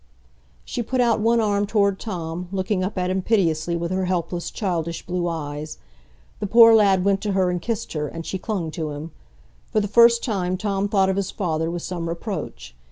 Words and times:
She 0.65 0.81
put 0.81 0.99
out 0.99 1.19
one 1.19 1.39
arm 1.39 1.67
toward 1.67 1.99
Tom, 1.99 2.47
looking 2.51 2.83
up 2.83 2.97
at 2.97 3.11
him 3.11 3.21
piteously 3.21 3.75
with 3.77 3.91
her 3.91 4.05
helpless, 4.05 4.49
childish 4.49 5.05
blue 5.05 5.27
eyes. 5.27 5.77
The 6.39 6.47
poor 6.47 6.73
lad 6.73 7.05
went 7.05 7.21
to 7.21 7.33
her 7.33 7.51
and 7.51 7.61
kissed 7.61 7.93
her, 7.93 8.07
and 8.07 8.25
she 8.25 8.39
clung 8.39 8.71
to 8.71 8.89
him. 8.93 9.11
For 9.71 9.79
the 9.79 9.87
first 9.87 10.23
time 10.23 10.57
Tom 10.57 10.87
thought 10.87 11.09
of 11.11 11.17
his 11.17 11.29
father 11.29 11.69
with 11.69 11.83
some 11.83 12.09
reproach. 12.09 12.73